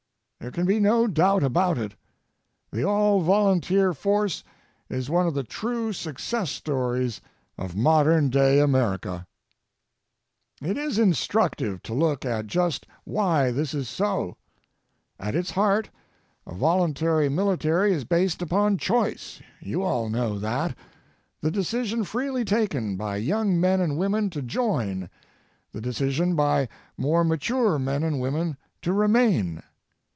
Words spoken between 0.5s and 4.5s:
be no doubt about it: The All Volunteer Force